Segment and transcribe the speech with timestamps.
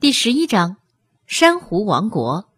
[0.00, 0.76] 第十一章，
[1.26, 2.48] 珊瑚王国。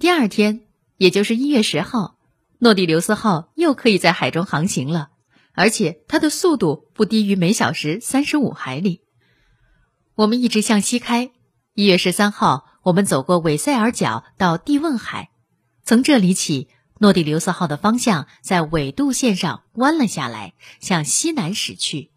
[0.00, 0.62] 第二天，
[0.96, 2.16] 也就是一月十号，
[2.58, 5.10] 诺第留斯号又可以在海中航行了，
[5.52, 9.02] 而且它的速度不低于每小时三十五海里。
[10.16, 11.30] 我们一直向西开。
[11.74, 15.30] 一月十三号，我们走过韦塞尔角到蒂汶海，
[15.84, 16.66] 从这里起，
[16.98, 22.10] 诺第留斯号的方向在纬度线上弯了下来，向西南驶去，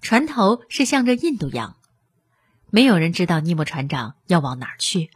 [0.00, 1.76] 船头是向着印度洋。
[2.72, 5.10] 没有人知道尼莫船长要往哪儿去。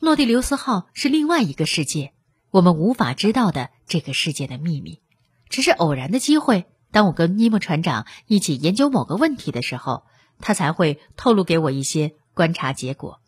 [0.00, 2.12] 诺第留斯号是另外一个世界，
[2.50, 5.00] 我们无法知道的这个世界的秘密。
[5.48, 10.04] 只是偶然的机会，当我跟尼莫船长一起研究某个问题的时候，
[10.40, 13.20] 他才会透露给我一些观察结果。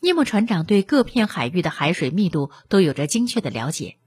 [0.00, 3.98] 尼莫船长对各片海域的海水密度都有着精确的了解。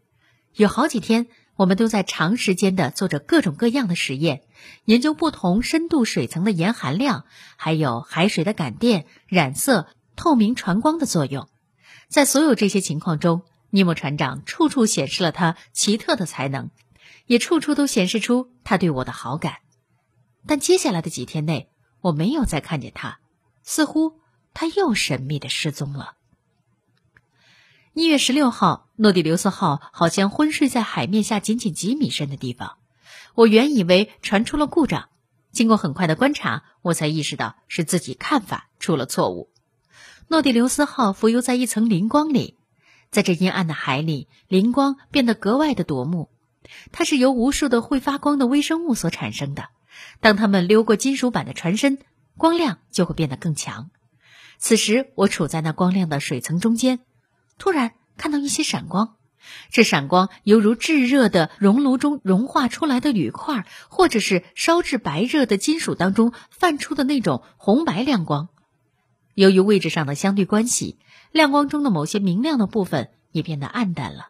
[0.56, 4.44] 有好几天，我们都在长时间的做着各种各样的实验。
[4.86, 7.26] 研究不同深度水层的盐含量，
[7.58, 11.50] 还有海水的感电、染色、透明传光的作用。
[12.08, 16.70] 在所有这些情况中，尼莫船长处处显示了他奇特的才能，
[17.26, 19.58] 也处处都显示出他对我的好感。
[20.46, 21.70] 但接下来的几天内，
[22.02, 23.20] 我没有再看见他，
[23.64, 24.20] 似乎
[24.54, 26.16] 他又神秘的失踪了。
[27.96, 32.78] 一月十六号，诺第留斯号好像昏睡在海面下仅仅几米深的地方。
[33.36, 35.10] 我原以为船出了故障，
[35.52, 39.52] 经过很快的观察，我才意识到是自己看法出了错误。
[40.28, 42.58] 诺第留斯号浮游在一层磷光里，
[43.12, 46.32] 在这阴暗的海里，磷光变得格外的夺目。
[46.92, 49.70] 它是由无数的会发光的微生物所产生的。
[50.20, 52.00] 当它们溜过金属板的船身，
[52.38, 53.92] 光亮就会变得更强。
[54.58, 57.02] 此时，我处在那光亮的水层中间，
[57.58, 59.16] 突然看到一些闪光。
[59.70, 68.48] 这闪光犹如炙热的熔炉中融化出来的铝块，或者是烧至白热的金属当中泛出的那种红白亮光。
[69.34, 70.98] 由于位置上的相对关系，
[71.32, 74.30] 亮光中的某些明亮的部分也变得暗淡了。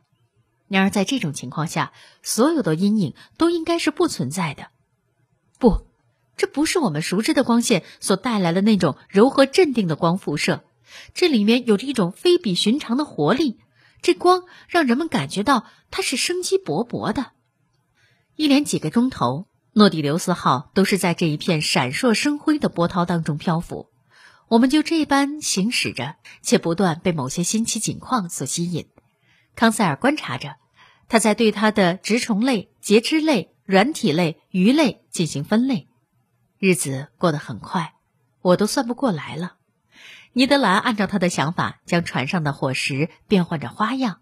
[0.67, 1.91] 然而，在这种情况下，
[2.23, 4.69] 所有的阴影都应该是不存在的。
[5.59, 5.85] 不，
[6.37, 10.63] 这不是我们熟知的光线所带来的那种柔和镇定的光辐射，
[11.13, 13.59] 这里面有着一种非比寻常的活力。
[14.01, 17.31] 这光让人们感觉到它是生机勃勃的。
[18.35, 23.89] 一连几个钟头，诺第留斯号都是在这一片闪烁生辉的波涛当中漂浮。
[24.49, 28.87] 我们就这般行驶着，且不断被某些新奇景况所吸引。
[29.55, 30.57] 康塞尔观察着，
[31.07, 35.87] 他在对它的植虫类、节肢类、软体类、鱼类进行分类。
[36.59, 37.93] 日子过得很快，
[38.41, 39.55] 我都算不过来了。
[40.35, 44.17] 尼德兰按照他的想法，将船上的伙食变换着花样。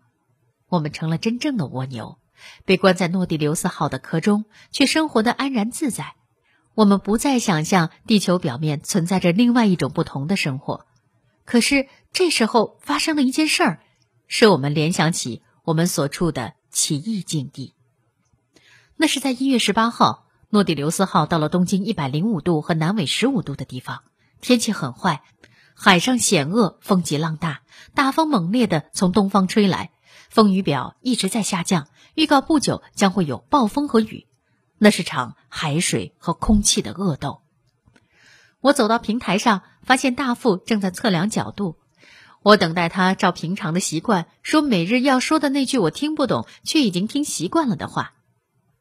[0.67, 2.17] 我们成了真正的蜗牛，
[2.65, 6.15] 被关在诺第留斯号的壳中，却生活的安然自在。
[6.75, 10.85] 我们不再想象地球表面存在着另外一种不同的生活。
[11.45, 13.79] 可是这时候发生了一件事儿，
[14.27, 17.73] 使我们联想起我们所处的奇异境地。
[18.97, 24.03] 那是在一月十八号，诺第留斯号到了东经一百零五度和南纬十五度的地方，
[24.41, 25.23] 天气很坏。
[25.83, 27.63] 海上险恶，风急浪大，
[27.95, 29.89] 大风猛烈的从东方吹来，
[30.29, 34.27] 风雨表一直在下降，预告不久将会有暴风和雨。
[34.77, 37.41] 那是场海水和空气的恶斗。
[38.59, 41.77] 我走到平台上，发现大副正在测量角度。
[42.43, 48.13] 我等待他照平常的习惯说每日要说的那句我听不懂却已经听习惯了的话。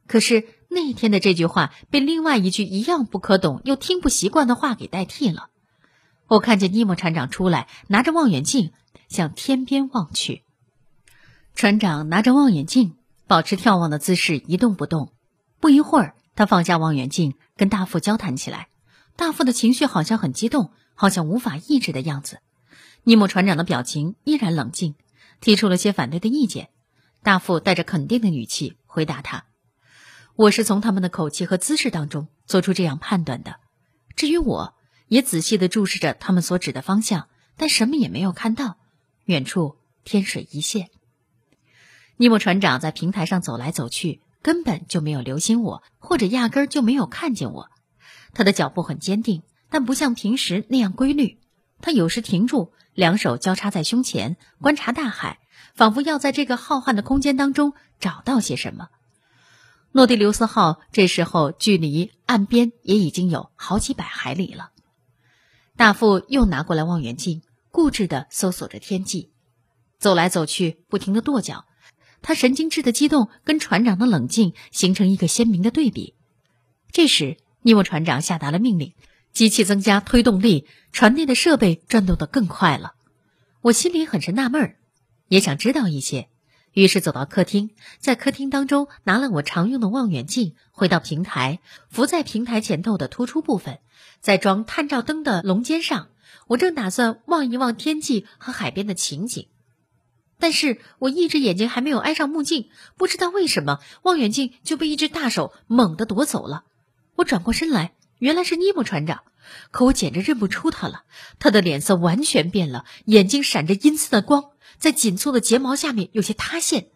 [0.07, 5.49] 可是那天的这句话被另外一句一样不可懂又听不习惯的话给代替了。
[6.31, 8.73] 我看见尼莫船长出来，拿着望远镜
[9.09, 10.45] 向天边望去。
[11.57, 12.95] 船长拿着望远镜，
[13.27, 15.13] 保持眺望的姿势，一动不动。
[15.59, 18.69] 不一会儿，他放下望远镜，跟大副交谈起来。
[19.17, 22.39] 大副的情绪好像很激动，好像无法抑制的样子。
[23.03, 24.95] 尼莫船长的表情依然冷静，
[25.41, 26.69] 提出了些反对的意见。
[27.25, 29.47] 大副带着肯定的语气回答他
[30.37, 33.57] ：“我是从他们的口气和姿势当中做出这样判断的。
[34.15, 34.75] 至于我……”
[35.11, 37.27] 也仔细的注视着他们所指的方向，
[37.57, 38.79] 但什么也没有看到。
[39.25, 40.89] 远处天水一线。
[42.17, 47.71] 尼莫船长在平台上走来走去，根本就没有留心我，或者压根儿就没有看见我。
[48.35, 51.41] 他的脚步很坚定，但不像平时那样规律。
[51.83, 55.41] 他有时停住，两手交叉在胸前，观察大海，
[55.75, 58.91] 仿佛要在这个浩瀚的空间当中找到些什么。
[59.91, 64.71] 诺第留斯号这时候距离岸边也已经有好几百海里了。
[65.81, 67.41] 大副又拿过来望远镜，
[67.71, 69.31] 固执地搜索着天际，
[69.99, 71.65] 走来走去，不停地跺脚。
[72.21, 76.13] 他神经质的激动跟船长的冷静形成一个鲜明的对比。
[76.93, 78.93] 这时，尼莫船长下达了命令
[79.33, 82.93] ：“机器增加推动力，船内的设备转动得更快了。
[83.63, 84.77] 我心里很是纳闷儿，
[85.29, 86.29] 也想知道一些，
[86.73, 93.79] 于是走到客厅，在客厅当中拿了我常用的望远镜，回到平台，浮在平台前头的突出部分，
[94.21, 96.09] 在装探照灯的笼尖上。
[96.47, 99.47] 我正打算望一望天际和海边的情景，
[100.39, 106.65] 但是我一只眼睛还没有挨上目镜，不知道为什么望远镜就被一只大手猛地夺走了。
[107.15, 109.23] 我转过身来，原来是尼莫船长，
[109.71, 111.05] 可我简直认不出他了。
[111.39, 116.89] 他的脸色完全变了，眼睛闪着阴森的光，在紧凑的睫毛下面有些塌陷。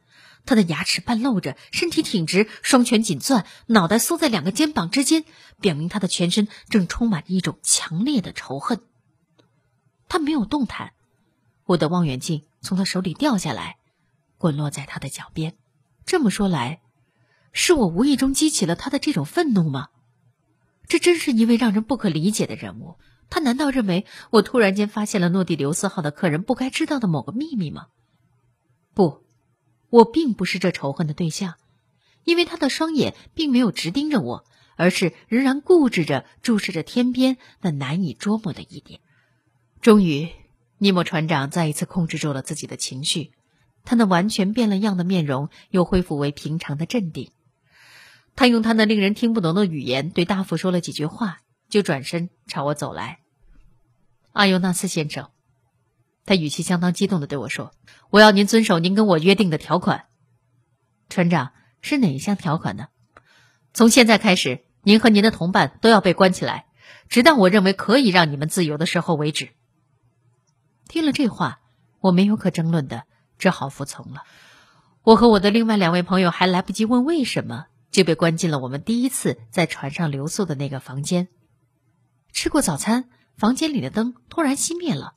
[0.46, 5.25] 他的牙齿半露着，身体挺直，双拳紧攥，脑袋缩在两个肩膀之间，
[5.61, 8.82] 表明他的全身正充满着一种强烈的仇恨。
[10.06, 10.93] 他没有动弹，
[11.64, 13.79] 我的望远镜从他手里掉下来，
[14.37, 15.56] 滚落在他的脚边。
[16.05, 16.82] 这么说来，
[17.55, 19.88] 是我无意中激起了他的这种愤怒吗？
[20.94, 22.94] 这真是一位让人不可理解的人物。
[23.29, 27.87] 他难道认为我突然间发现了诺第留斯号的客人不该知道的某个秘密吗？
[28.94, 29.25] 不，
[29.91, 31.55] 我并不是这仇恨的对象，
[32.23, 34.44] 因为他的双眼并没有直盯着我，
[34.76, 39.00] 而是仍然固执着注视着天边那难以捉摸的一点。
[39.81, 40.29] 终于，
[40.79, 43.32] 尼莫船长再一次控制住了自己的情绪，
[43.82, 47.32] 他那完全变了样的面容又恢复为平常的镇定。
[48.36, 51.38] 他用他那令人听不懂的语言对大副说了几句话，
[51.69, 53.20] 就转身朝我走来。
[54.32, 55.31] 阿尤纳斯先生，
[56.26, 57.72] 他语气相当激动的对我说
[58.10, 60.06] ：“我要您遵守您跟我约定的条款。”
[61.08, 62.88] 船长是哪一项条款呢？
[63.72, 66.66] 从现在开始，您和您的同伴都要被关起来，
[67.08, 69.50] 直到我认为可以让你们自由的时候为止。
[70.88, 71.60] 听了这话，
[72.00, 73.04] 我没有可争论的，
[73.38, 74.25] 只好服从了。
[75.02, 81.29] 我和我的另外两位朋友还来不及问为什么，就被关进了我们第一次在船上留宿的那个房间。
[82.32, 85.14] 吃过早餐，房间里的灯突然熄灭了。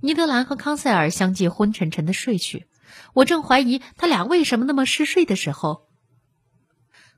[0.00, 2.68] 尼德兰和康塞尔相继昏沉沉的睡去。
[3.12, 5.88] 我正怀疑他俩为什么那么嗜睡的时候，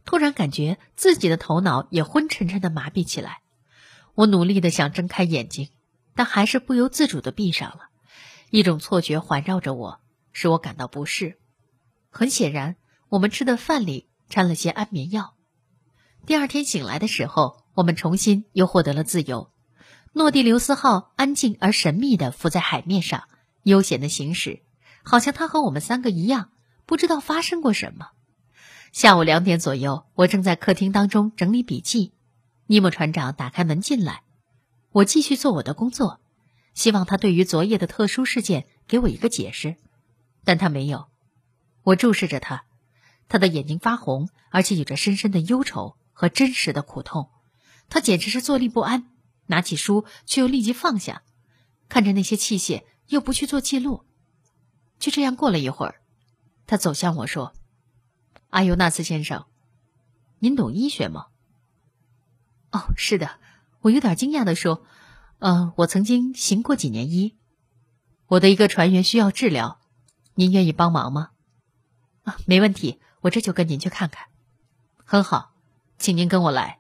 [0.07, 3.43] 突然感觉自己的头脑也昏沉沉的麻痹起来。
[4.15, 5.69] 我努力的想睁开眼睛。
[6.15, 7.91] 但还是不由自主的闭上了，
[8.51, 10.01] 一种错觉环绕着我，
[10.33, 11.39] 使我感到不适。
[12.11, 12.75] 很显然，
[13.09, 15.35] 我们吃的饭里掺了些安眠药。
[16.27, 19.51] 第二天醒来的时候，我们重新又获得了自由。
[20.13, 23.25] 诺蒂留斯号安静而神秘的浮在海面上，
[23.63, 24.63] 悠闲的行驶，
[25.03, 26.51] 好像它和我们三个一样，
[26.87, 28.09] 不知道发生过什么。
[28.91, 32.15] 下午两点左右，我正在客厅当中整理笔记，
[32.67, 34.23] 尼莫船长打开门进来。
[34.91, 36.21] 我继续做我的工作，
[36.75, 39.77] 希望他对于昨夜的特殊事件给我一个解释，
[40.45, 41.07] 但他没有。
[41.83, 42.65] 我注视着他，
[43.29, 47.31] 他的眼睛发红，而且有着深深的忧愁和真实的苦痛。
[47.89, 49.11] 他简直是坐立不安，
[49.47, 51.23] 拿起书却又立即放下，
[51.89, 54.05] 看着那些器械又不去做记录。
[54.99, 56.01] 就这样过了一会儿，
[56.67, 57.53] 他走向我说
[58.51, 59.47] ：“阿尤纳斯先生，
[60.39, 61.27] 您懂医学吗
[62.73, 63.39] ？”“哦，是的。”
[63.81, 64.83] 我有点惊讶的说
[65.39, 67.37] ：“嗯，我曾经行过几年医。
[68.27, 69.79] 我的一个船员需要治疗，
[70.35, 71.31] 您愿意帮忙吗
[72.25, 74.27] ？”“啊，没问题，我这就跟您去看看。
[75.05, 75.53] ”“很好，
[75.99, 76.79] 请您跟我来。”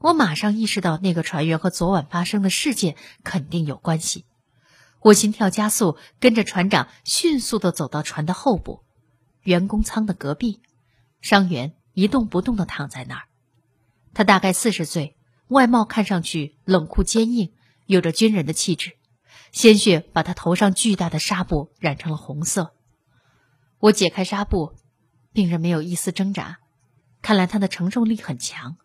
[0.00, 4.24] 我马上意识到那个船员和昨晚发生的事件肯定有关系，
[5.00, 8.82] 我心跳加速，跟着船长迅速的走到船的后部，
[9.42, 10.60] 员工舱的隔壁，
[11.20, 13.24] 伤员一动不动的躺在那儿，
[14.12, 15.16] 他大概四十岁。
[15.48, 17.52] 外貌看上去冷酷坚硬，
[17.84, 18.96] 有着军人的气质。
[19.50, 22.74] 鲜血把他头上巨大的纱布染成了红色。
[23.78, 24.72] 我解开纱布，
[25.32, 26.58] 病人没有一丝挣扎，
[27.22, 28.76] 看来他的承受力很强。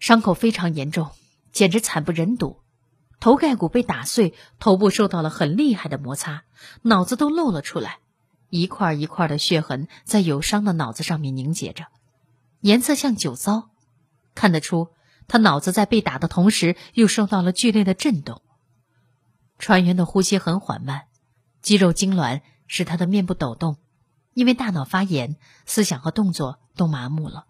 [0.00, 1.10] 伤口非常严重，
[1.52, 2.60] 简直惨不忍睹。
[3.20, 6.44] 头盖骨被打碎，头部受到了很厉害的摩擦，
[6.82, 7.98] 脑子都露了出来，
[8.48, 11.86] 一块一块的血痕在有伤的脑子上面凝结着，
[12.60, 13.70] 颜色像酒糟，
[14.34, 14.90] 看得出。
[15.26, 18.40] 他脑子在被打的同时，又受到了剧烈的震动。
[19.58, 21.02] 船员的呼吸很缓慢，
[21.60, 23.76] 肌肉痉挛使他的面部抖动，
[24.38, 25.34] 因为大脑发炎，
[25.66, 27.46] 思想和动作都麻木了。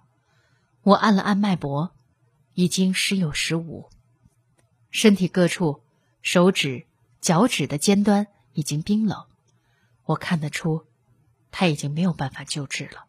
[0.80, 1.92] 我按了按脉搏，
[2.54, 3.90] 已经时有时无。
[4.90, 5.82] 身体各处，
[6.22, 6.86] 手指、
[7.20, 9.26] 脚趾的尖端已经冰冷，
[10.06, 10.86] 我看得出，
[11.50, 13.04] 他已经没有办法救治了。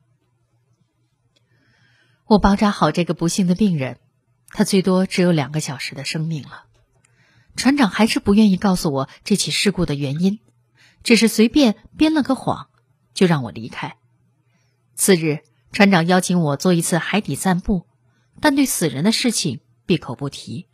[2.25, 3.98] 我包扎好这个不幸的病人。
[4.50, 6.65] 他最多只有两个小时的生命了。
[7.55, 10.41] 船长还是不愿意告诉我这起事故的原因，
[11.01, 12.67] 只是随便编了个谎，
[13.13, 13.97] 就让我离开。
[14.95, 15.39] 次日，
[15.71, 17.85] 船长邀请我做一次海底散步，
[18.41, 20.67] 但对死人的事情闭口不提。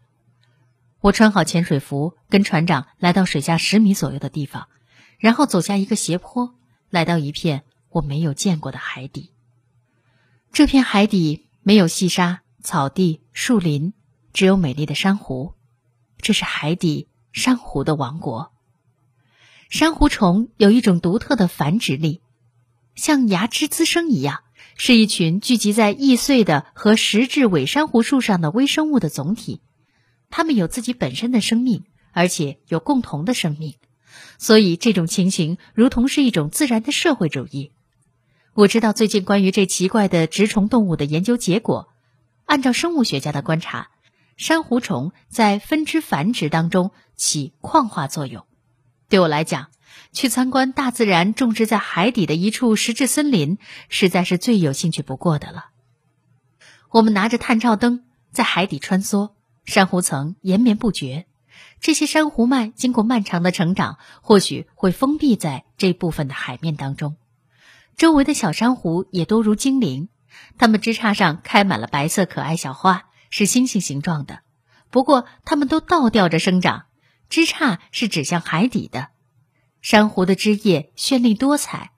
[1.01, 4.67] 我穿好潜水服，跟船长来到水下十米左右的地方，
[5.19, 6.55] 然后走下一个斜坡，
[6.89, 9.31] 来到一片我没有见过的海底。
[10.51, 13.93] 这片海底没有细沙、草地、树林，
[14.33, 15.53] 只有美丽的珊瑚。
[16.17, 18.51] 这是海底珊瑚的王国。
[19.69, 22.21] 珊瑚虫有一种独特的繁殖力，
[22.95, 24.41] 像芽枝滋生一样，
[24.77, 29.61] 是一群聚集在易碎的和实质伪珊瑚树上的微生物的总体。
[30.29, 33.75] 它们有自己本身的生命，而且有共同的生命，
[34.37, 37.71] 所以这种情形如同是一种自然的社会主义。
[38.53, 41.89] 我知道最近关于这奇怪的植虫动物的研究结果。
[42.45, 43.89] 按照生物学家的观察，
[44.37, 48.45] 珊瑚虫在分支繁殖当中起矿化作用。
[49.09, 49.67] 对我来讲，
[50.11, 53.57] 去参观大自然种植在海底的一处石质森林，
[53.89, 55.67] 实在是最有兴趣不过的了。
[56.89, 59.31] 我们拿着探照灯在海底穿梭，
[59.65, 61.25] 珊瑚层延绵不绝。
[61.81, 67.17] 这些珊瑚脉经过漫长的成长，或许会封闭在这部分的海面当中。
[67.97, 70.09] 周围的小珊瑚也多如精灵，
[70.57, 74.39] 它们枝杈上开满了白色可爱小花，是星星形状的。
[74.89, 76.85] 不过，它们都倒吊着生长，
[77.29, 79.09] 枝杈是指向海底的。
[79.85, 81.91] 珊瑚的枝叶绚丽多彩，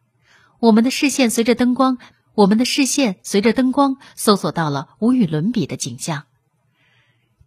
[0.60, 2.00] 我们的视线随着灯光，
[2.34, 6.25] 我们的视线随着灯光搜索到了无与伦比的景象。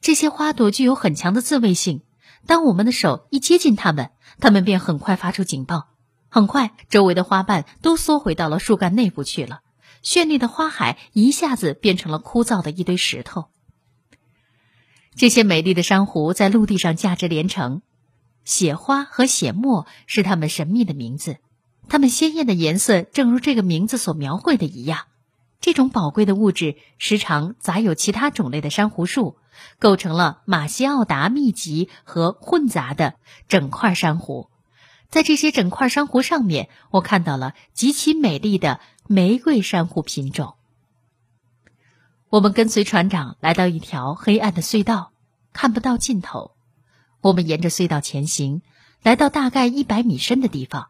[0.01, 2.01] 这些花朵具有很强的自卫性，
[2.47, 5.91] 当我们的手一接近它们，它们便很快发出警报。
[6.31, 9.61] 很快，周围的花瓣都缩回到了树干内部去了，
[10.03, 13.51] 绚丽的花海一下子变成了枯燥的一堆石头。
[15.15, 17.83] 这些美丽的珊瑚在陆地上价值连城，
[18.51, 21.37] 血花和血沫是它们神秘的名字。
[21.89, 25.07] 它们鲜艳的颜色，正如这个名字所描绘的一样。
[25.61, 29.37] 这种宝贵的物质时常杂有其他种类的珊瑚树，
[29.79, 33.15] 构成了马西奥达密集和混杂的
[33.47, 34.51] 整块珊瑚。
[35.11, 40.55] 在这些整块珊瑚上面，我看到了极其美丽的玫瑰珊瑚品种。
[42.31, 45.13] 我们跟随船长来到一条黑暗的隧道，
[45.53, 46.51] 看不到尽头。
[47.21, 48.63] 我们沿着隧道前行，
[49.03, 50.89] 来到大概一百米深的地方。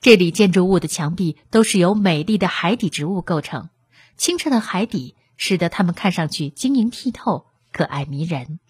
[0.00, 3.68] 这里建筑物的墙壁都是由美丽的海底植物构成，
[4.16, 8.60] 清澈的海底使得它们看上去晶莹剔透、可爱迷人。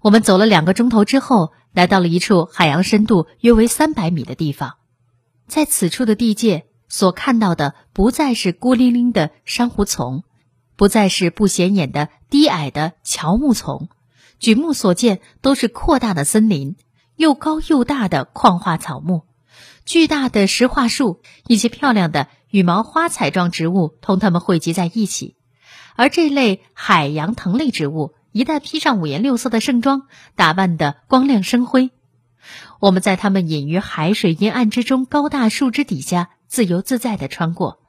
[0.00, 1.52] 我们走了两个钟头之后。
[1.74, 4.78] 来到了一处海洋深度约为三百米的地方，
[5.46, 10.24] 在此处的地界所看到的不再是孤零零的珊瑚丛，
[10.76, 13.90] 不再是不显眼的低矮的乔木丛，
[14.38, 16.76] 举目所见都是扩大的森林，
[17.16, 19.24] 又高又大的矿化草木，
[19.84, 25.36] 巨大的石化树，一些漂亮的羽毛花彩状植物同它们汇集在一起，
[25.96, 28.14] 而这类海洋藤类植物。
[28.30, 30.02] 一旦披上五颜六色的盛装，
[30.36, 31.90] 打扮得光亮生辉，
[32.78, 37.80] 我们在它们隐于海水阴暗之中高大树枝底下自由自在地穿过，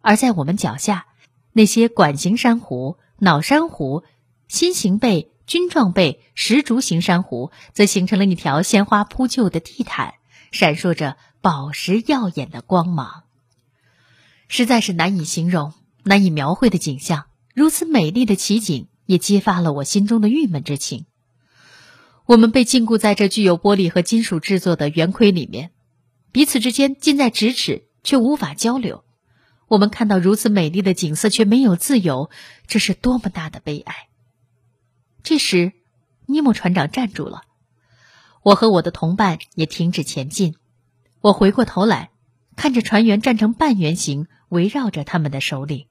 [0.00, 1.06] 而在我们脚下，
[1.52, 4.04] 那些管形珊瑚、脑珊瑚、
[4.48, 10.14] 心形贝、军状贝、石竹形珊瑚，则形成了一条鲜花铺就的地毯，
[10.50, 13.24] 闪烁着宝石耀眼的光芒，
[14.48, 15.72] 实在是难以形容、
[16.04, 17.24] 难以描绘的景象。
[17.54, 18.88] 如此美丽的奇景。
[19.06, 21.06] 也激发了我心中的郁闷之情。
[22.24, 25.70] 我们被禁锢在这具有玻璃和金属制作的圆盔里面，
[26.30, 29.04] 彼此之间近在咫尺，却无法交流。
[29.66, 32.30] 我们看到如此美丽的景色，却没有自由，
[32.68, 34.08] 这是多么大的悲哀！
[35.22, 35.72] 这时，
[36.26, 37.42] 尼莫船长站住了，
[38.42, 40.56] 我和我的同伴也停止前进。
[41.20, 42.10] 我回过头来，
[42.56, 45.86] 看着船员站成半圆形，围绕着他们的首领，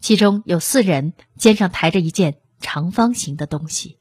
[0.00, 2.38] 其中有四人肩上抬着一件。
[2.58, 3.98] 长方形的东西，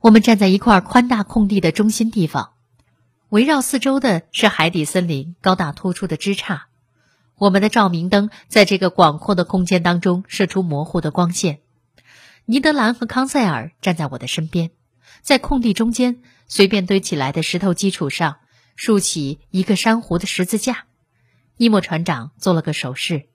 [0.00, 2.52] 我们站在一块宽大空地的中心地方，
[3.28, 6.62] 围绕四周的是海底森林高大突出的枝杈。
[7.36, 11.58] 我们的照明灯在这个广阔的空间当中射出模糊的光线。
[12.48, 14.70] 尼德兰和康塞尔站在我的身边，
[15.20, 18.36] 在空地中间随便堆起来的石头基础上
[18.76, 20.84] 竖起一个珊瑚的十字架。
[21.56, 23.28] 伊莫船长做了个手势，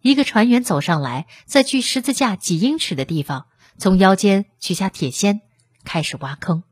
[0.00, 3.46] 一个船员走上来，在距十字架几英尺的地方。
[3.76, 5.42] 从腰间取下铁锨，
[5.84, 6.64] 开始挖坑。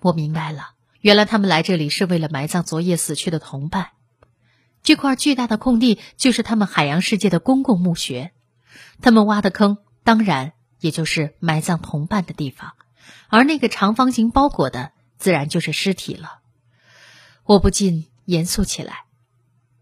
[0.00, 3.90] 我明白了，原来他们来这里是为了埋葬昨夜死去的同伴。
[4.82, 8.32] 这块巨大的空地就是他们海洋世界的公共墓穴。
[9.02, 12.74] 他们挖的坑，当然也就是埋葬同伴的地方。
[13.28, 16.40] 而那个长方形包裹的，自然就是尸体了。
[17.44, 19.04] 我不禁严肃起来。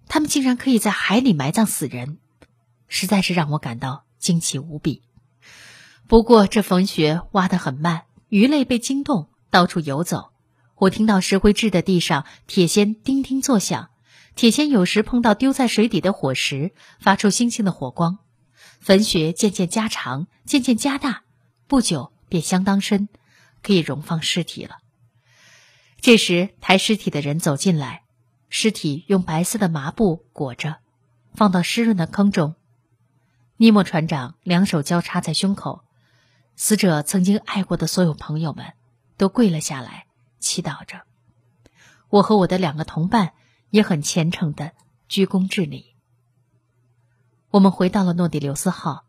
[0.08, 2.18] 他们竟然可以在海里埋葬死人，
[2.86, 5.02] 实在是让我感到惊奇无比。
[6.06, 10.30] 不过，这坟穴挖得很慢，鱼类被惊动，到处游走。
[10.76, 13.90] 我听到石灰质的地上铁锨叮叮作响，
[14.36, 18.18] 铁锨有时碰到丢在水底的火石，发出星星的火光。
[18.80, 21.22] 坟穴渐渐加长，渐渐加大，
[21.66, 23.08] 不久便相当深，
[23.62, 24.78] 可以容放尸体了。
[26.00, 28.04] 这时，抬尸体的人走进来，
[28.48, 30.76] 尸体用白色的麻布裹着，
[31.34, 32.54] 放到湿润的坑中。
[33.56, 35.82] 尼莫船长两手交叉在胸口，
[36.54, 38.74] 死者曾经爱过的所有朋友们
[39.16, 40.06] 都跪了下来，
[40.38, 41.02] 祈祷着。
[42.08, 43.32] 我和我的两个同伴
[43.70, 44.72] 也很虔诚的
[45.08, 45.95] 鞠躬致礼。
[47.56, 49.04] 我们回到了诺底留斯号，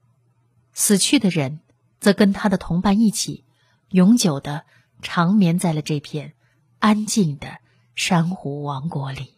[0.72, 1.60] 死去的人
[2.00, 3.44] 则跟他的同伴一起，
[3.89, 4.63] 永久的
[5.01, 6.34] 长眠在了这片
[6.80, 7.58] 安静的
[7.94, 9.37] 珊瑚王国里。